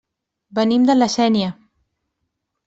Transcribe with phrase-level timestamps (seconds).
[0.59, 1.51] Venim de La Sénia.